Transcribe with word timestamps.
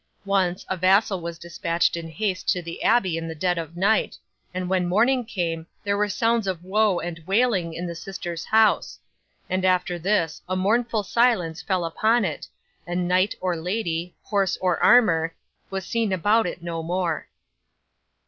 Once, 0.25 0.65
a 0.67 0.75
vassal 0.75 1.21
was 1.21 1.37
dispatched 1.37 1.95
in 1.95 2.09
haste 2.09 2.49
to 2.49 2.59
the 2.59 2.81
abbey 2.81 3.19
at 3.19 3.39
dead 3.39 3.59
of 3.59 3.77
night, 3.77 4.17
and 4.51 4.67
when 4.67 4.87
morning 4.89 5.23
came, 5.23 5.67
there 5.83 5.95
were 5.95 6.09
sounds 6.09 6.47
of 6.47 6.63
woe 6.63 6.97
and 6.99 7.19
wailing 7.27 7.71
in 7.75 7.85
the 7.85 7.93
sisters' 7.93 8.45
house; 8.45 8.97
and 9.47 9.63
after 9.63 9.99
this, 9.99 10.41
a 10.49 10.55
mournful 10.55 11.03
silence 11.03 11.61
fell 11.61 11.85
upon 11.85 12.25
it, 12.25 12.47
and 12.87 13.07
knight 13.07 13.35
or 13.41 13.55
lady, 13.55 14.15
horse 14.23 14.57
or 14.59 14.81
armour, 14.81 15.35
was 15.69 15.85
seen 15.85 16.11
about 16.11 16.47
it 16.47 16.63
no 16.63 16.81
more. 16.81 17.27